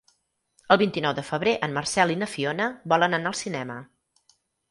[0.75, 3.77] El vint-i-nou de febrer en Marcel i na Fiona volen anar al cinema.